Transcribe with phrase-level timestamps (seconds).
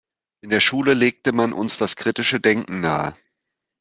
[0.43, 3.15] In der Schule legte man uns das kritische Denken nahe.